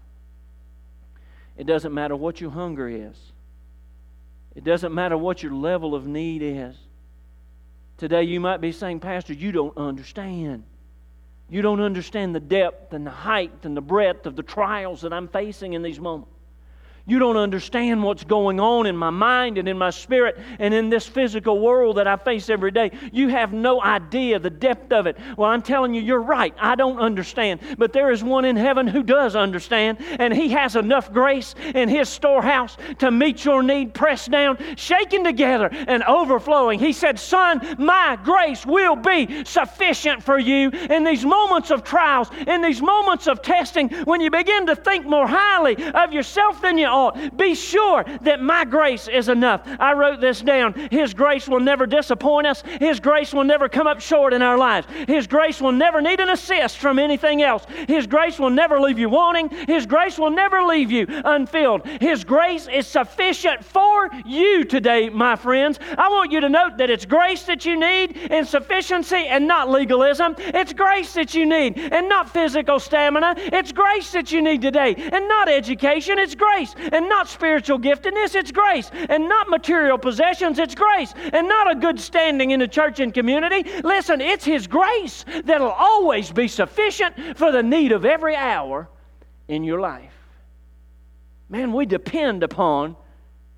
[1.57, 3.17] It doesn't matter what your hunger is,
[4.55, 6.75] it doesn't matter what your level of need is.
[7.97, 10.63] Today, you might be saying, Pastor, you don't understand.
[11.53, 15.13] You don't understand the depth and the height and the breadth of the trials that
[15.13, 16.32] I'm facing in these moments.
[17.05, 20.89] You don't understand what's going on in my mind and in my spirit and in
[20.89, 22.91] this physical world that I face every day.
[23.11, 25.17] You have no idea the depth of it.
[25.35, 26.55] Well, I'm telling you, you're right.
[26.57, 27.59] I don't understand.
[27.77, 31.89] But there is one in heaven who does understand, and he has enough grace in
[31.89, 36.79] his storehouse to meet your need, pressed down, shaken together, and overflowing.
[36.79, 42.29] He said, Son, my grace will be sufficient for you in these moments of trials,
[42.47, 46.77] in these moments of testing, when you begin to think more highly of yourself than
[46.77, 47.37] you ought.
[47.37, 49.61] Be sure that my grace is enough.
[49.79, 50.73] I wrote this down.
[50.91, 54.57] His grace will never disappoint us, His grace will never come up short in our
[54.57, 54.87] lives.
[55.07, 57.65] His grace will never need an assist from anything else.
[57.87, 61.85] His grace will never leave you wanting, His grace will never leave you unfilled.
[61.99, 65.79] His grace is sufficient for you today, my friends.
[65.97, 69.69] I want you to note that it's grace that you need in sufficiency and not
[69.69, 70.35] legalism.
[70.37, 73.35] It's grace that you need and not physical stamina.
[73.37, 76.19] It's grace that you need today and not education.
[76.19, 78.89] It's grace and not spiritual giftedness, it's grace.
[79.09, 81.13] And not material possessions, it's grace.
[81.33, 83.63] And not a good standing in the church and community.
[83.83, 88.89] Listen, it's His grace that'll always be sufficient for the need of every hour
[89.47, 90.13] in your life.
[91.49, 92.95] Man, we depend upon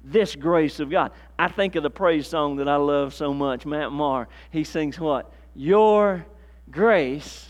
[0.03, 1.11] this grace of God.
[1.37, 4.27] I think of the praise song that I love so much, Matt Maher.
[4.51, 5.31] He sings what?
[5.55, 6.25] Your
[6.69, 7.49] grace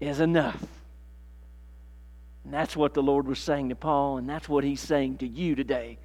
[0.00, 0.79] is enough.
[2.50, 5.26] And that's what the Lord was saying to Paul, and that's what he's saying to
[5.28, 5.98] you today.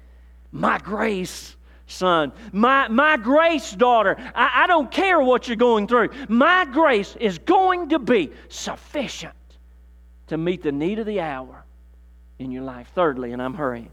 [0.52, 1.56] My grace,
[1.88, 2.30] son.
[2.52, 4.14] My, my grace, daughter.
[4.32, 6.10] I, I don't care what you're going through.
[6.28, 9.34] My grace is going to be sufficient
[10.28, 11.64] to meet the need of the hour
[12.38, 12.92] in your life.
[12.94, 13.90] Thirdly, and I'm hurrying.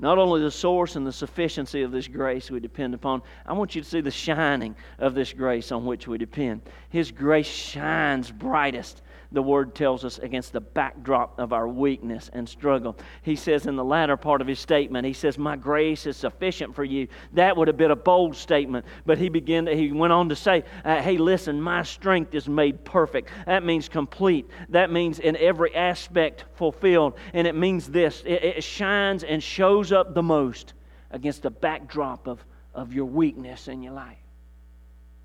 [0.00, 3.74] Not only the source and the sufficiency of this grace we depend upon, I want
[3.74, 6.60] you to see the shining of this grace on which we depend.
[6.90, 9.00] His grace shines brightest
[9.32, 12.96] the word tells us, against the backdrop of our weakness and struggle.
[13.22, 16.74] He says in the latter part of his statement, he says, My grace is sufficient
[16.74, 17.06] for you.
[17.34, 20.64] That would have been a bold statement, but he began, he went on to say,
[20.84, 23.30] uh, Hey, listen, my strength is made perfect.
[23.46, 24.50] That means complete.
[24.70, 27.14] That means in every aspect fulfilled.
[27.32, 30.74] And it means this it, it shines and shows up the most
[31.12, 34.16] against the backdrop of, of your weakness in your life.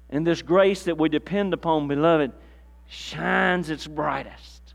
[0.10, 2.32] And this grace that we depend upon, beloved,
[2.88, 4.74] shines its brightest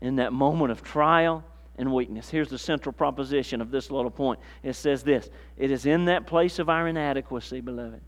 [0.00, 1.44] in that moment of trial
[1.78, 2.30] and weakness.
[2.30, 6.26] Here's the central proposition of this little point it says this it is in that
[6.26, 8.00] place of our inadequacy, beloved,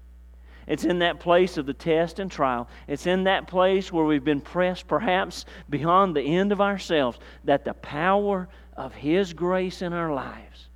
[0.66, 2.68] It's in that place of the test and trial.
[2.86, 7.64] It's in that place where we've been pressed perhaps beyond the end of ourselves that
[7.64, 10.68] the power of His grace in our lives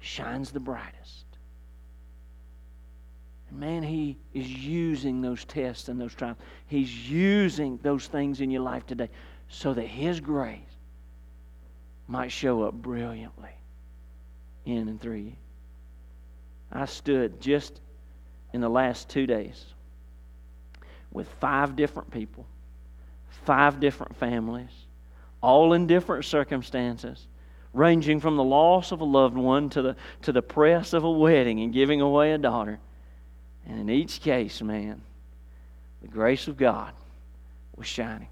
[0.00, 1.03] shines the brightest.
[3.54, 6.36] Man, He is using those tests and those trials.
[6.66, 9.10] He's using those things in your life today
[9.48, 10.60] so that His grace
[12.08, 13.50] might show up brilliantly
[14.66, 15.32] in and through you.
[16.72, 17.80] I stood just
[18.52, 19.64] in the last two days
[21.12, 22.46] with five different people,
[23.44, 24.70] five different families,
[25.40, 27.26] all in different circumstances,
[27.72, 31.10] ranging from the loss of a loved one to the, to the press of a
[31.10, 32.80] wedding and giving away a daughter.
[33.66, 35.02] And in each case, man,
[36.02, 36.92] the grace of God
[37.76, 38.28] was shining.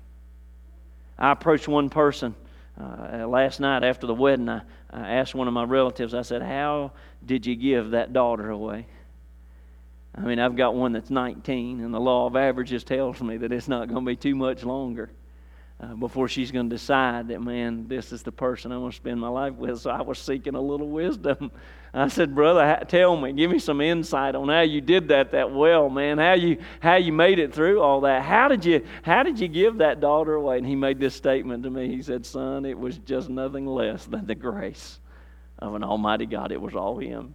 [1.19, 2.35] I approached one person
[2.81, 4.49] uh, last night after the wedding.
[4.49, 6.93] I, I asked one of my relatives, I said, How
[7.25, 8.87] did you give that daughter away?
[10.15, 13.53] I mean, I've got one that's 19, and the law of averages tells me that
[13.53, 15.11] it's not going to be too much longer
[15.83, 18.97] uh, before she's going to decide that, man, this is the person I want to
[18.97, 19.81] spend my life with.
[19.81, 21.51] So I was seeking a little wisdom.
[21.95, 25.53] I said, brother, tell me, give me some insight on how you did that that
[25.53, 26.17] well, man.
[26.17, 28.23] How you how you made it through all that.
[28.23, 30.57] How did you how did you give that daughter away?
[30.57, 31.89] And he made this statement to me.
[31.89, 35.01] He said, son, it was just nothing less than the grace
[35.63, 36.53] of an Almighty God.
[36.53, 37.35] It was all Him.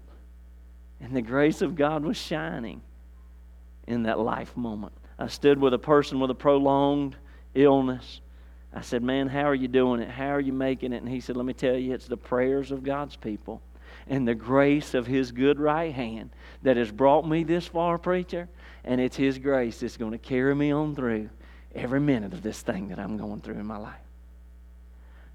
[0.99, 2.81] And the grace of God was shining
[3.88, 4.93] in that life moment.
[5.17, 7.15] I stood with a person with a prolonged
[7.55, 8.21] illness.
[8.77, 10.09] I said, Man, how are you doing it?
[10.09, 10.97] How are you making it?
[10.97, 13.61] And he said, Let me tell you, it's the prayers of God's people
[14.07, 16.29] and the grace of His good right hand
[16.61, 18.47] that has brought me this far, preacher.
[18.83, 21.29] And it's His grace that's going to carry me on through
[21.73, 24.06] every minute of this thing that I'm going through in my life.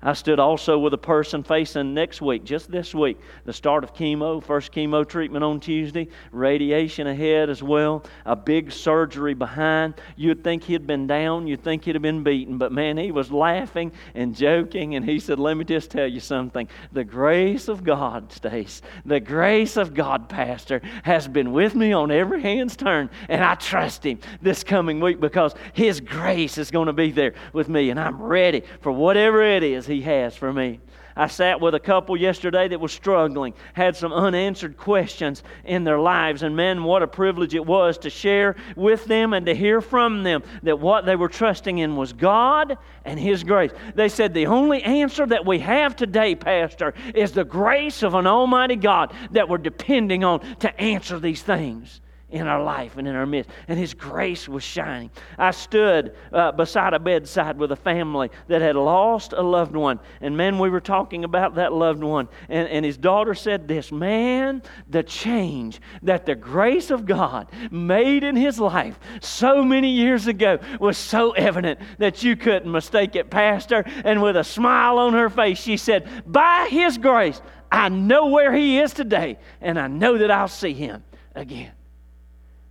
[0.04, 3.94] I stood also with a person facing next week, just this week, the start of
[3.94, 9.94] chemo, first chemo treatment on Tuesday, radiation ahead as well, a big surgery behind.
[10.16, 13.30] You'd think he'd been down, you'd think he'd have been beaten, but man, he was
[13.30, 16.66] laughing and joking, and he said, Let me just tell you something.
[16.90, 22.10] The grace of God, Stace, the grace of God, Pastor, has been with me on
[22.10, 26.86] every hand's turn, and I trust him this coming week because his grace is going
[26.86, 30.52] to be there with me, and I'm ready for whatever it is he has for
[30.52, 30.80] me.
[31.14, 35.98] I sat with a couple yesterday that was struggling, had some unanswered questions in their
[35.98, 39.80] lives, and man, what a privilege it was to share with them and to hear
[39.80, 43.72] from them that what they were trusting in was God and His grace.
[43.94, 48.26] They said, The only answer that we have today, Pastor, is the grace of an
[48.26, 52.00] Almighty God that we're depending on to answer these things
[52.32, 53.50] in our life and in our midst.
[53.68, 55.10] And His grace was shining.
[55.38, 60.00] I stood uh, beside a bedside with a family that had lost a loved one.
[60.20, 62.28] And man, we were talking about that loved one.
[62.48, 68.24] And, and his daughter said this Man, the change that the grace of God made
[68.24, 73.30] in his life so many years ago was so evident that you couldn't mistake it,
[73.30, 73.84] Pastor.
[74.04, 77.40] And with a smile on her face, she said, By His grace,
[77.70, 81.72] I know where He is today, and I know that I'll see Him again.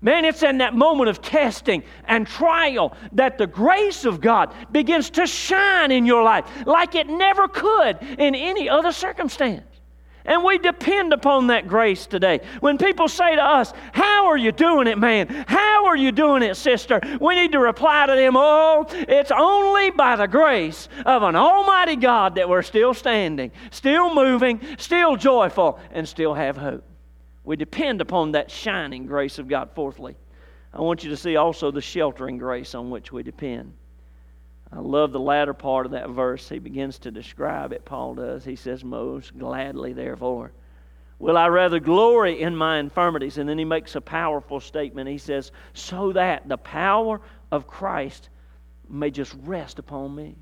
[0.01, 5.11] Man, it's in that moment of testing and trial that the grace of God begins
[5.11, 9.63] to shine in your life like it never could in any other circumstance.
[10.25, 12.41] And we depend upon that grace today.
[12.59, 15.27] When people say to us, How are you doing it, man?
[15.47, 16.99] How are you doing it, sister?
[17.19, 21.95] We need to reply to them, Oh, it's only by the grace of an Almighty
[21.95, 26.83] God that we're still standing, still moving, still joyful, and still have hope.
[27.43, 29.71] We depend upon that shining grace of God.
[29.73, 30.15] Fourthly,
[30.73, 33.73] I want you to see also the sheltering grace on which we depend.
[34.71, 36.47] I love the latter part of that verse.
[36.47, 38.45] He begins to describe it, Paul does.
[38.45, 40.54] He says, Most gladly, therefore,
[41.19, 43.38] will I rather glory in my infirmities.
[43.38, 45.10] And then he makes a powerful statement.
[45.10, 47.19] He says, So that the power
[47.51, 48.30] of Christ
[48.88, 50.38] may just rest upon me.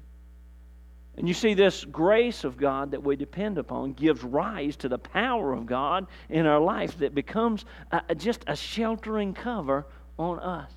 [1.20, 4.98] And you see, this grace of God that we depend upon gives rise to the
[4.98, 9.86] power of God in our life that becomes a, just a sheltering cover
[10.18, 10.72] on us.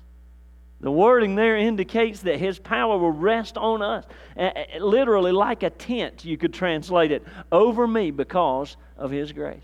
[0.81, 4.03] The wording there indicates that His power will rest on us.
[4.77, 9.63] Literally, like a tent, you could translate it, over me because of His grace.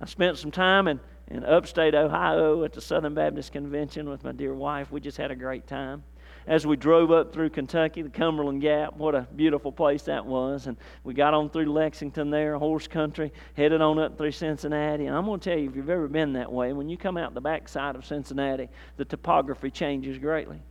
[0.00, 0.98] I spent some time in,
[1.28, 4.90] in upstate Ohio at the Southern Baptist Convention with my dear wife.
[4.90, 6.02] We just had a great time
[6.46, 8.96] as we drove up through Kentucky, the Cumberland Gap.
[8.96, 10.66] What a beautiful place that was.
[10.66, 15.06] And we got on through Lexington there, horse country, headed on up through Cincinnati.
[15.06, 17.16] And I'm going to tell you, if you've ever been that way, when you come
[17.16, 20.62] out the backside of Cincinnati, the topography changes greatly.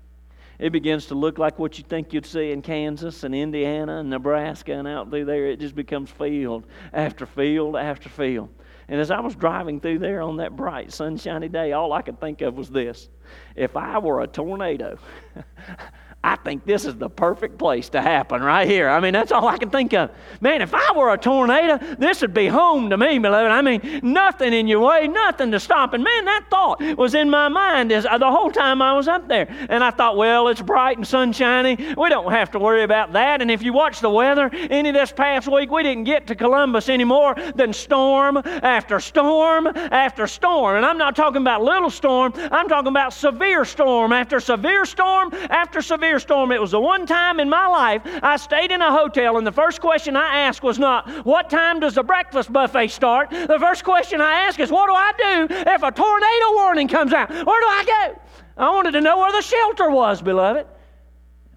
[0.58, 4.10] It begins to look like what you think you'd see in Kansas and Indiana and
[4.10, 5.48] Nebraska and out through there.
[5.48, 8.50] It just becomes field after field after field.
[8.88, 12.20] And as I was driving through there on that bright, sunshiny day, all I could
[12.20, 13.10] think of was this.
[13.56, 15.00] If I were a tornado,
[16.26, 18.90] I think this is the perfect place to happen right here.
[18.90, 20.10] I mean, that's all I can think of.
[20.42, 23.52] Man, if I were a tornado, this would be home to me, beloved.
[23.52, 25.94] I mean, nothing in your way, nothing to stop.
[25.94, 29.28] And man, that thought was in my mind uh, the whole time I was up
[29.28, 29.48] there.
[29.70, 31.94] And I thought, well, it's bright and sunshiny.
[31.96, 33.44] We don't have to worry about that.
[33.44, 36.36] And if you watch the weather, any of this past week, we didn't get to
[36.36, 40.78] Columbus any more than storm after storm after storm.
[40.78, 45.32] And I'm not talking about little storm, I'm talking about severe storm after severe storm
[45.52, 46.52] after severe storm.
[46.52, 49.52] It was the one time in my life I stayed in a hotel, and the
[49.52, 53.30] first question I asked was not, What time does the breakfast buffet start?
[53.30, 57.14] The first question I asked is, What do I do if a tornado warning comes
[57.14, 57.30] out?
[57.30, 58.22] Where do I go?
[58.58, 60.68] I wanted to know where the shelter was, beloved.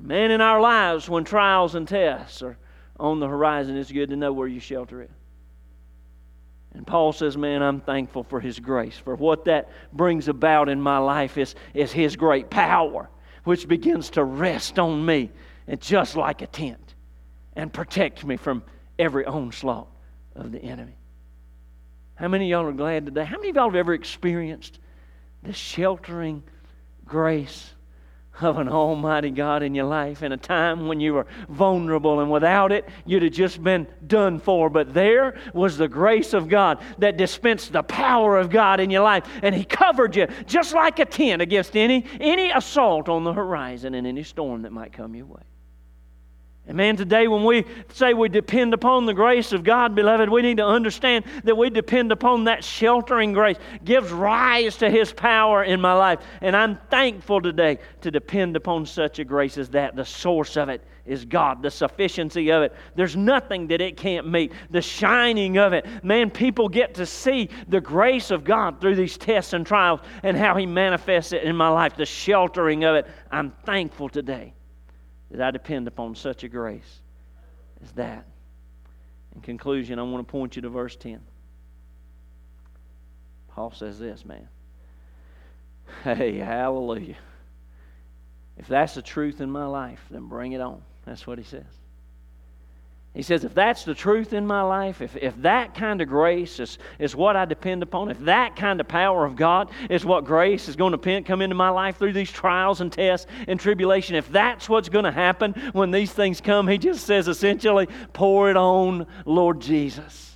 [0.00, 2.56] Man, in our lives, when trials and tests are
[2.98, 5.11] on the horizon, it's good to know where your shelter is.
[6.74, 8.96] And Paul says, Man, I'm thankful for his grace.
[8.96, 13.09] For what that brings about in my life is, is his great power
[13.49, 15.30] which begins to rest on me
[15.66, 16.94] and just like a tent
[17.55, 18.62] and protect me from
[18.99, 19.88] every onslaught
[20.36, 20.92] of the enemy.
[22.14, 23.24] How many of y'all are glad today?
[23.24, 24.78] How many of y'all have ever experienced
[25.42, 26.42] the sheltering
[27.07, 27.72] grace
[28.41, 32.30] of an almighty God in your life in a time when you were vulnerable and
[32.30, 34.70] without it, you'd have just been done for.
[34.70, 39.03] But there was the grace of God that dispensed the power of God in your
[39.03, 43.32] life, and He covered you just like a tent against any, any assault on the
[43.32, 45.43] horizon and any storm that might come your way.
[46.69, 47.64] And man, today when we
[47.95, 51.71] say we depend upon the grace of God, beloved, we need to understand that we
[51.71, 56.21] depend upon that sheltering grace, gives rise to His power in my life.
[56.43, 59.97] And I'm thankful today to depend upon such a grace as that.
[59.97, 62.75] The source of it is God, the sufficiency of it.
[62.95, 64.53] There's nothing that it can't meet.
[64.69, 65.87] The shining of it.
[66.05, 70.37] Man, people get to see the grace of God through these tests and trials and
[70.37, 73.07] how He manifests it in my life, the sheltering of it.
[73.31, 74.53] I'm thankful today
[75.31, 77.01] that I depend upon such a grace
[77.83, 78.26] as that.
[79.35, 81.20] In conclusion, I want to point you to verse 10.
[83.49, 84.49] Paul says this, man.
[86.05, 87.16] Hey, hallelujah.
[88.59, 90.83] If that's the truth in my life, then bring it on.
[91.07, 91.64] That's what he says.
[93.19, 96.61] He says, if that's the truth in my life, if, if that kind of grace
[96.61, 100.25] is, is what I depend upon, if that kind of power of God is what
[100.25, 104.14] grace is going to come into my life through these trials and tests and tribulation,
[104.14, 108.51] if that's what's going to happen when these things come, he just says essentially, pour
[108.51, 110.28] it on, Lord Jesus.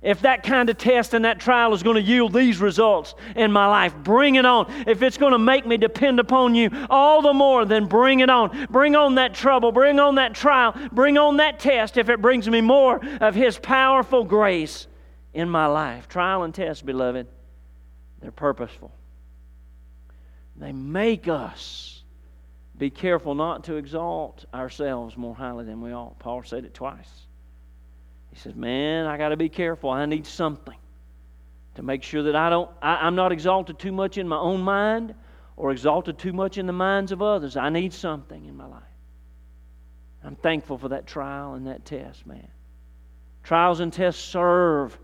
[0.00, 3.50] If that kind of test and that trial is going to yield these results in
[3.50, 4.72] my life, bring it on.
[4.86, 8.30] If it's going to make me depend upon you all the more, then bring it
[8.30, 8.66] on.
[8.70, 12.48] Bring on that trouble, bring on that trial, bring on that test if it brings
[12.48, 14.86] me more of His powerful grace
[15.34, 16.08] in my life.
[16.08, 17.26] Trial and test, beloved,
[18.20, 18.92] they're purposeful.
[20.56, 22.02] They make us
[22.76, 26.18] be careful not to exalt ourselves more highly than we ought.
[26.20, 27.26] Paul said it twice.
[28.32, 29.90] He says, Man, I got to be careful.
[29.90, 30.76] I need something
[31.74, 34.60] to make sure that I don't, I, I'm not exalted too much in my own
[34.60, 35.14] mind
[35.56, 37.56] or exalted too much in the minds of others.
[37.56, 38.82] I need something in my life.
[40.24, 42.48] I'm thankful for that trial and that test, man.
[43.42, 44.98] Trials and tests serve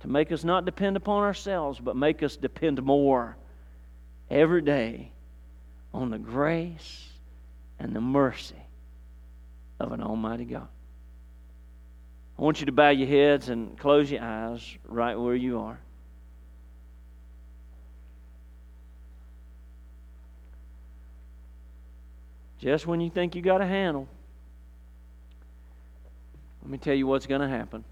[0.00, 3.36] to make us not depend upon ourselves, but make us depend more
[4.30, 5.10] every day
[5.92, 7.08] on the grace
[7.78, 8.54] and the mercy
[9.80, 10.68] of an Almighty God.
[12.38, 15.78] I want you to bow your heads and close your eyes right where you are.
[22.58, 24.08] Just when you think you got a handle,
[26.62, 27.84] let me tell you what's going to happen.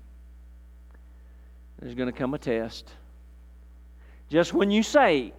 [1.79, 2.91] There's going to come a test.
[4.31, 5.33] Just when you say,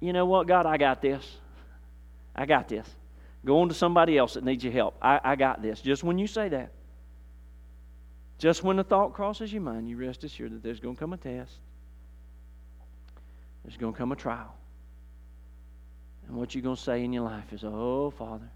[0.00, 1.26] you know what, God, I got this.
[2.34, 2.86] I got this.
[3.44, 4.96] Go on to somebody else that needs your help.
[5.00, 5.80] I, I got this.
[5.80, 6.70] Just when you say that,
[8.38, 11.12] just when the thought crosses your mind, you rest assured that there's going to come
[11.12, 11.54] a test,
[13.64, 14.54] there's going to come a trial.
[16.28, 18.50] And what you're going to say in your life is, Oh, Father,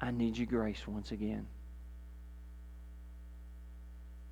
[0.00, 1.46] I need your grace once again.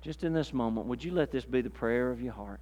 [0.01, 2.59] Just in this moment, would you let this be the prayer of your heart?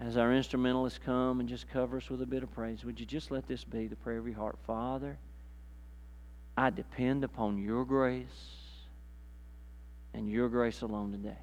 [0.00, 3.06] As our instrumentalists come and just cover us with a bit of praise, would you
[3.06, 4.58] just let this be the prayer of your heart?
[4.66, 5.18] Father,
[6.56, 8.26] I depend upon your grace
[10.12, 11.38] and your grace alone today.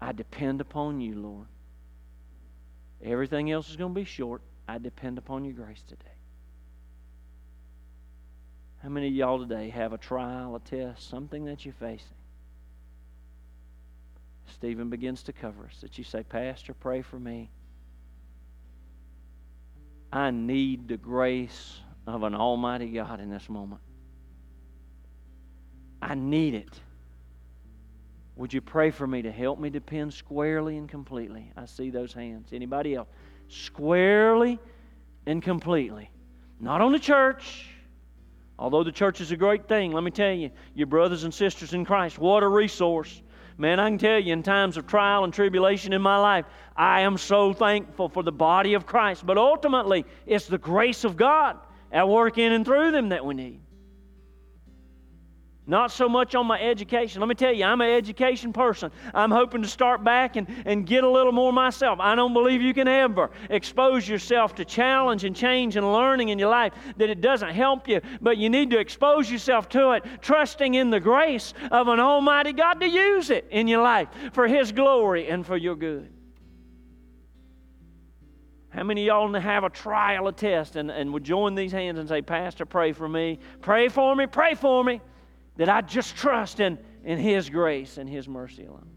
[0.00, 1.46] I depend upon you, Lord.
[3.02, 4.42] Everything else is going to be short.
[4.68, 6.02] I depend upon your grace today.
[8.82, 12.16] How many of y'all today have a trial, a test, something that you're facing?
[14.46, 17.50] Stephen begins to cover us, that you say, Pastor, pray for me.
[20.12, 23.80] I need the grace of an Almighty God in this moment.
[26.02, 26.80] I need it.
[28.36, 31.50] Would you pray for me to help me depend squarely and completely?
[31.56, 32.48] I see those hands.
[32.52, 33.08] Anybody else?
[33.48, 34.58] Squarely
[35.26, 36.10] and completely.
[36.60, 37.68] Not on the church.
[38.58, 41.74] Although the church is a great thing, let me tell you, your brothers and sisters
[41.74, 43.22] in Christ, what a resource.
[43.56, 46.44] Man, I can tell you in times of trial and tribulation in my life,
[46.76, 49.24] I am so thankful for the body of Christ.
[49.24, 51.58] But ultimately, it's the grace of God
[51.94, 53.60] at work in and through them that we need.
[55.66, 57.20] Not so much on my education.
[57.20, 58.90] Let me tell you, I'm an education person.
[59.14, 62.00] I'm hoping to start back and, and get a little more myself.
[62.00, 66.38] I don't believe you can ever expose yourself to challenge and change and learning in
[66.38, 70.04] your life that it doesn't help you, but you need to expose yourself to it,
[70.20, 74.46] trusting in the grace of an Almighty God to use it in your life for
[74.46, 76.13] His glory and for your good.
[78.74, 82.00] How many of y'all have a trial, a test, and, and would join these hands
[82.00, 83.38] and say, Pastor, pray for me?
[83.60, 85.00] Pray for me, pray for me
[85.56, 88.90] that I just trust in, in His grace and His mercy alone.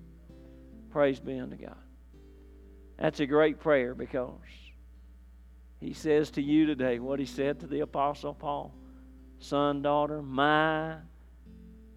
[0.90, 1.78] Praise be unto God.
[2.98, 4.32] That's a great prayer because
[5.80, 8.74] He says to you today what He said to the Apostle Paul
[9.40, 10.96] Son, daughter, my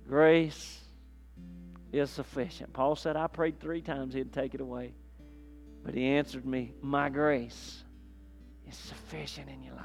[0.06, 0.80] grace
[1.90, 2.74] is sufficient.
[2.74, 4.92] Paul said, I prayed three times He'd take it away.
[5.84, 7.82] But He answered me, My grace
[8.68, 9.84] is sufficient in your life.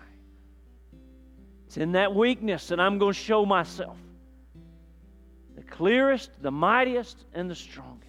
[1.68, 3.98] It's in that weakness that I'm going to show myself
[5.56, 8.06] the clearest, the mightiest, and the strongest.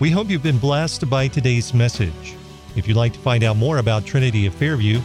[0.00, 2.36] We hope you've been blessed by today's message.
[2.76, 5.00] If you'd like to find out more about Trinity of Fairview,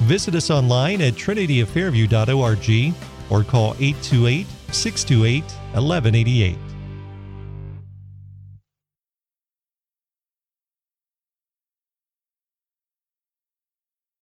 [0.00, 2.94] visit us online at trinityoffairview.org
[3.30, 6.67] or call 828 628 1188.